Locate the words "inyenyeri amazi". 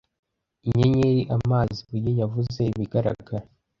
0.67-1.77